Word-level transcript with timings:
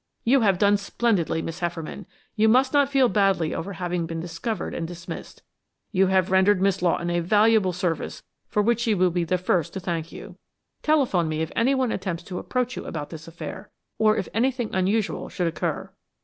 You 0.23 0.41
have 0.41 0.57
done 0.57 0.77
splendidly, 0.77 1.43
Miss 1.43 1.59
Hefferman. 1.59 2.07
You 2.35 2.49
must 2.49 2.73
not 2.73 2.89
feel 2.89 3.07
badly 3.07 3.53
over 3.53 3.73
having 3.73 4.07
been 4.07 4.19
discovered 4.19 4.73
and 4.73 4.87
dismissed. 4.87 5.43
You 5.91 6.07
have 6.07 6.31
rendered 6.31 6.59
Miss 6.59 6.81
Lawton 6.81 7.11
a 7.11 7.19
valuable 7.19 7.71
service 7.71 8.23
for 8.47 8.63
which 8.63 8.79
she 8.79 8.95
will 8.95 9.11
be 9.11 9.25
the 9.25 9.37
first 9.37 9.73
to 9.73 9.79
thank 9.79 10.11
you. 10.11 10.39
Telephone 10.81 11.29
me 11.29 11.43
if 11.43 11.51
anyone 11.55 11.91
attempts 11.91 12.23
to 12.23 12.39
approach 12.39 12.75
you 12.75 12.85
about 12.85 13.11
this 13.11 13.27
affair, 13.27 13.69
or 13.99 14.17
if 14.17 14.27
anything 14.33 14.73
unusual 14.73 15.29
should 15.29 15.45
occur." 15.45 15.91